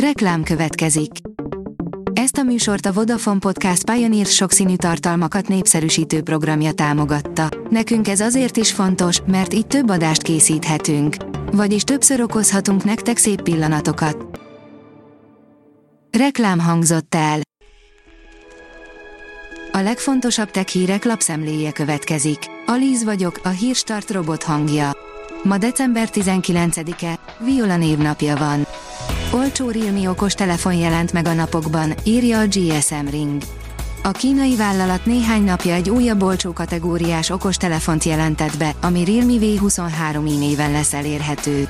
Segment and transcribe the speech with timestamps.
[0.00, 1.10] Reklám következik.
[2.12, 7.48] Ezt a műsort a Vodafone Podcast Pioneer sokszínű tartalmakat népszerűsítő programja támogatta.
[7.70, 11.16] Nekünk ez azért is fontos, mert így több adást készíthetünk.
[11.52, 14.40] Vagyis többször okozhatunk nektek szép pillanatokat.
[16.18, 17.40] Reklám hangzott el.
[19.72, 22.38] A legfontosabb tech hírek lapszemléje következik.
[22.66, 24.90] Alíz vagyok, a hírstart robot hangja.
[25.42, 28.66] Ma december 19-e, Viola névnapja van.
[29.30, 33.42] Olcsó Realme okos telefon jelent meg a napokban, írja a GSM Ring.
[34.02, 39.32] A kínai vállalat néhány napja egy újabb olcsó kategóriás okos telefont jelentett be, ami Realme
[39.40, 41.68] V23 i néven lesz elérhető.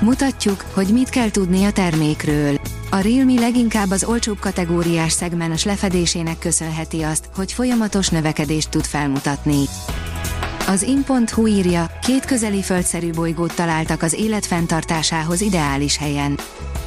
[0.00, 2.60] Mutatjuk, hogy mit kell tudni a termékről.
[2.90, 9.64] A Realme leginkább az olcsóbb kategóriás szegmens lefedésének köszönheti azt, hogy folyamatos növekedést tud felmutatni.
[10.68, 16.38] Az in.hu írja, két közeli földszerű bolygót találtak az élet fenntartásához ideális helyen.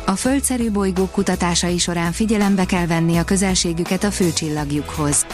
[0.06, 5.26] A földszerű bolygók kutatásai során figyelembe kell venni a közelségüket a főcsillagjukhoz.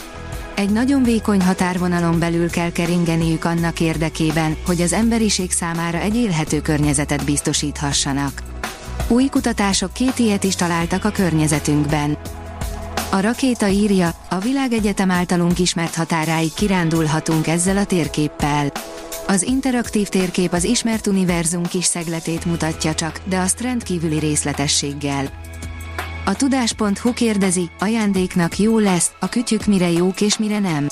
[0.56, 6.62] Egy nagyon vékony határvonalon belül kell keringeniük annak érdekében, hogy az emberiség számára egy élhető
[6.62, 8.42] környezetet biztosíthassanak.
[9.08, 12.18] Új kutatások két ilyet is találtak a környezetünkben.
[13.12, 18.72] A rakéta írja, a világegyetem általunk ismert határáig kirándulhatunk ezzel a térképpel.
[19.32, 25.30] Az interaktív térkép az ismert univerzum kis szegletét mutatja csak, de azt rendkívüli részletességgel.
[26.26, 30.88] A tudás.hu kérdezi, ajándéknak jó lesz, a kütyük mire jók és mire nem.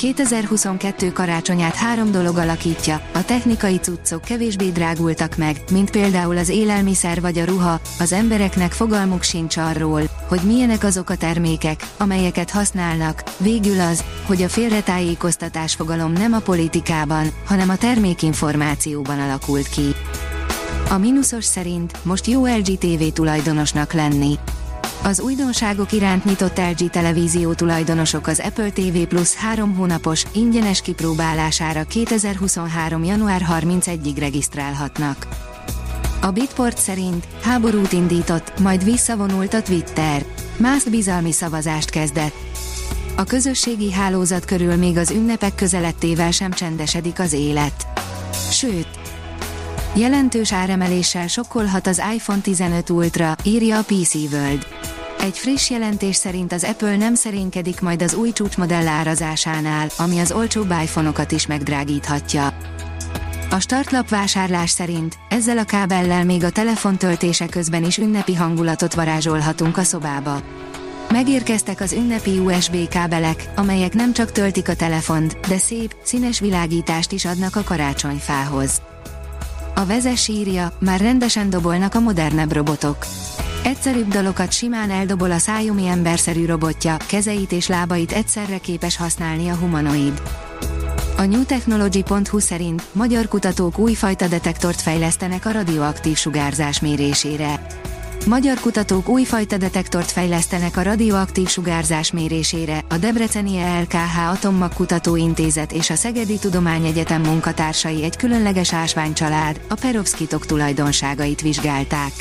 [0.00, 7.20] 2022 karácsonyát három dolog alakítja, a technikai cuccok kevésbé drágultak meg, mint például az élelmiszer
[7.20, 13.22] vagy a ruha, az embereknek fogalmuk sincs arról, hogy milyenek azok a termékek, amelyeket használnak,
[13.36, 19.94] végül az, hogy a félretájékoztatás fogalom nem a politikában, hanem a termékinformációban alakult ki.
[20.90, 24.38] A mínuszos szerint most jó LG TV tulajdonosnak lenni.
[25.02, 31.84] Az újdonságok iránt nyitott LG televízió tulajdonosok az Apple TV Plus 3 hónapos, ingyenes kipróbálására
[31.84, 33.04] 2023.
[33.04, 35.26] január 31-ig regisztrálhatnak.
[36.20, 40.24] A Bitport szerint háborút indított, majd visszavonult a Twitter.
[40.56, 42.34] Más bizalmi szavazást kezdett.
[43.16, 47.86] A közösségi hálózat körül még az ünnepek közelettével sem csendesedik az élet.
[48.50, 48.88] Sőt,
[49.94, 54.79] jelentős áremeléssel sokkolhat az iPhone 15 Ultra, írja a PC World.
[55.22, 60.32] Egy friss jelentés szerint az Apple nem szerénykedik majd az új csúcsmodell árazásánál, ami az
[60.32, 62.56] olcsóbb iPhone-okat is megdrágíthatja.
[63.50, 68.94] A startlap vásárlás szerint ezzel a kábellel még a telefon töltése közben is ünnepi hangulatot
[68.94, 70.42] varázsolhatunk a szobába.
[71.10, 77.12] Megérkeztek az ünnepi USB kábelek, amelyek nem csak töltik a telefont, de szép, színes világítást
[77.12, 78.82] is adnak a karácsonyfához.
[79.74, 83.06] A vezes írja, már rendesen dobolnak a modernebb robotok.
[83.62, 89.54] Egyszerűbb dalokat simán eldobol a szájumi emberszerű robotja, kezeit és lábait egyszerre képes használni a
[89.54, 90.22] humanoid.
[91.16, 97.66] A newtechnology.hu szerint magyar kutatók újfajta detektort fejlesztenek a radioaktív sugárzás mérésére.
[98.26, 105.90] Magyar kutatók újfajta detektort fejlesztenek a radioaktív sugárzás mérésére, a Debreceni ELKH Atommag Kutatóintézet és
[105.90, 112.12] a Szegedi Tudományegyetem munkatársai egy különleges ásványcsalád, a perovskitok tulajdonságait vizsgálták.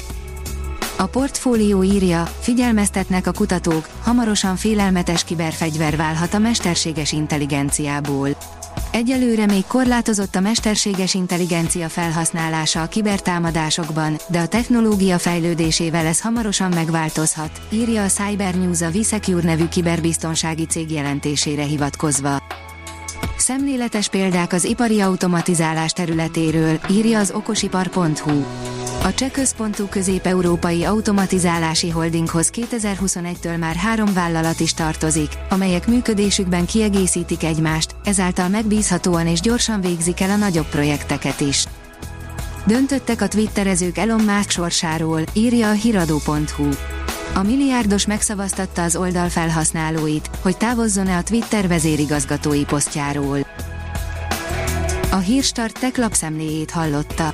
[0.99, 8.29] A portfólió írja, figyelmeztetnek a kutatók, hamarosan félelmetes kiberfegyver válhat a mesterséges intelligenciából.
[8.91, 16.71] Egyelőre még korlátozott a mesterséges intelligencia felhasználása a kibertámadásokban, de a technológia fejlődésével ez hamarosan
[16.73, 22.37] megváltozhat, írja a Cyber News a Visecure nevű kiberbiztonsági cég jelentésére hivatkozva.
[23.37, 28.43] Szemléletes példák az ipari automatizálás területéről, írja az okosipar.hu.
[29.03, 37.43] A cseh központú közép-európai automatizálási holdinghoz 2021-től már három vállalat is tartozik, amelyek működésükben kiegészítik
[37.43, 41.65] egymást, ezáltal megbízhatóan és gyorsan végzik el a nagyobb projekteket is.
[42.65, 46.69] Döntöttek a twitterezők Elon Musk sorsáról, írja a hiradó.hu.
[47.33, 53.39] A milliárdos megszavaztatta az oldal felhasználóit, hogy távozzon-e a Twitter vezérigazgatói posztjáról.
[55.11, 57.33] A Hírstart tech lapszemléjét hallotta.